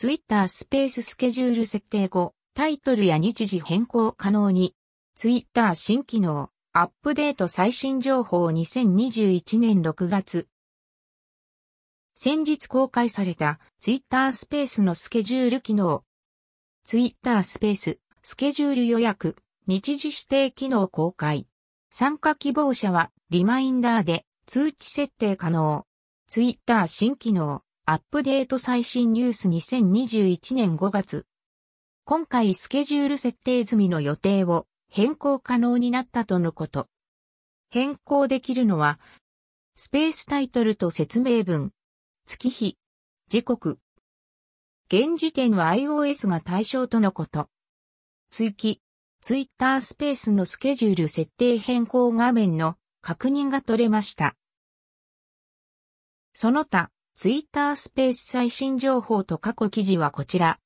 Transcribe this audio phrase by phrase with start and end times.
[0.00, 4.76] ツイッタースペーススケジュール設定後、タイトルや日時変更可能に。
[5.16, 10.46] ツイッター新機能、アップデート最新情報2021年6月。
[12.14, 16.04] 先日公開されたツイッタースペースのスケジュール機能。
[16.84, 19.34] ツイッタースペース、スケジュール予約、
[19.66, 21.48] 日時指定機能公開。
[21.90, 25.86] 参加希望者はリマインダーで通知設定可能。
[26.28, 27.64] ツイッター新機能。
[27.90, 31.24] アップデート最新ニュース2021年5月。
[32.04, 36.86] 今回スケジュール設定済みの予定を変更可能になったとのこと。
[37.70, 39.00] 変更できるのは、
[39.74, 41.72] スペースタイトルと説明文、
[42.26, 42.76] 月日、
[43.28, 43.78] 時刻。
[44.92, 47.48] 現時点は iOS が対象とのこと。
[48.28, 48.82] 追記、
[49.22, 54.36] ツイッタースペースのスケジュール設定変更画面の確認が取れました。
[56.34, 60.60] その他、ツイッタースペース最新情報と過去記事はこちら。